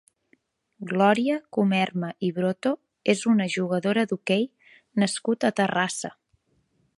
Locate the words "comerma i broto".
1.57-2.71